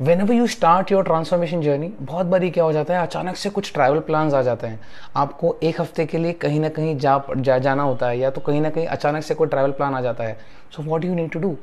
[0.20, 3.72] Whenever you start your transformation journey बहुत बारी क्या हो जाता है अचानक से कुछ
[3.74, 4.80] ट्रैवल प्लान्स आ जाते हैं।
[5.16, 8.40] आपको एक हफ़्ते के लिए कहीं ना कहीं जा, जा जाना होता है या तो
[8.40, 10.36] कहीं ना कहीं अचानक से कोई ट्रैवल प्लान आ जाता है।
[10.76, 11.56] So what you need to do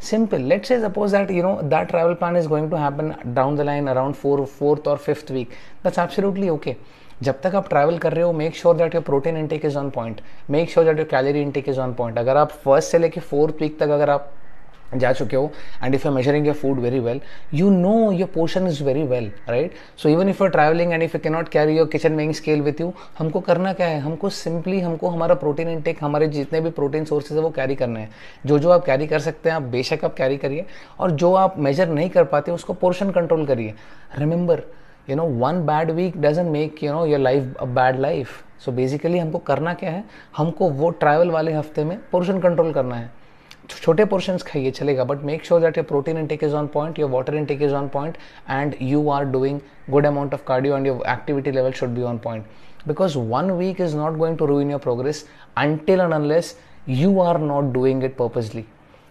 [0.00, 0.42] simple.
[0.50, 3.64] Let's say suppose that you know that travel plan is going to happen down the
[3.68, 5.56] line around four fourth or fifth week.
[5.84, 6.74] That's absolutely okay
[7.22, 9.88] जब तक आप travel कर रहे हो make sure that your protein intake is on
[9.90, 10.20] point
[10.50, 13.62] make sure that your calorie intake is on point अगर आप first से लेके फोर्थ
[13.62, 14.30] वीक तक अगर आप
[14.96, 15.50] जा चुके हो
[15.84, 17.20] and if you measuring your food very well
[17.54, 21.16] you know your portion is very well right so even if you travelling and if
[21.16, 23.98] you cannot carry your kitchen weighing scale with you हमको करना क्या है?
[24.00, 28.00] हमको simply हमको हमारा protein intake हमारे जितने भी प्रोटीन सोर्सेज है, वो कैरी करना
[28.00, 28.08] है।
[28.46, 30.64] जो जो आप कैरी कर सकते हैं, आप बेशक आप कैरी करिए,
[31.00, 33.74] और जो आप मेजर नहीं कर पाते, उसको पोर्शन कंट्रोल करिए।
[34.18, 34.62] Remember
[35.10, 38.72] you know one bad week doesn't make you know your life a bad life so
[38.72, 40.04] basically हमको करना क्या है?
[40.36, 43.10] हमको वो ट्रैवल वाले हफ़्ते में पोर्शन कंट्रोल करना है।
[43.70, 47.10] छोटे पोर्शन खाइए, चलेगा but make sure that your protein intake is on point your
[47.10, 48.16] water intake is on point
[48.50, 52.18] and you are doing good amount of cardio and your activity level should be on
[52.18, 52.44] point
[52.88, 55.24] because one week is not going to ruin your progress
[55.58, 56.56] until and unless
[56.88, 58.64] you are not doing it purposely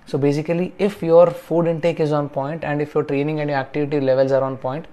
[0.07, 3.59] so basically if your food intake is on point and if your training and your
[3.59, 4.87] activity levels are on point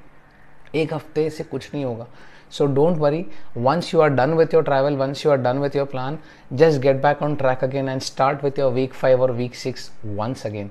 [0.74, 2.06] एक हफ़्ते से कुछ नहीं होगा।
[2.50, 3.24] So don't worry
[3.56, 6.18] once you are done with your travel once you are done with your plan
[6.52, 9.90] just get back on track again and start with your week five और week six
[10.06, 10.70] once again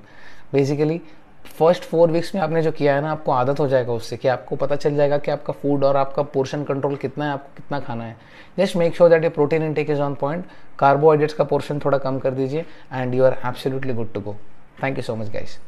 [0.52, 1.00] basically
[1.48, 4.28] first four weeks में आपने जो किया है ना, आपको आदत हो जाएगा उससे कि
[4.28, 7.80] आपको पता चल जाएगा कि आपका फ़ूड और आपका पोर्शन कंट्रोल कितना है, आपको कितना
[7.80, 8.16] खाना है।
[8.58, 10.44] जस्ट मेक श्योर दैट ये protein intake is on point
[10.78, 14.36] carbohydrates का पोर्शन थोड़ा कम कर दीजिए and you are absolutely good to go
[14.82, 15.58] thank you so much guys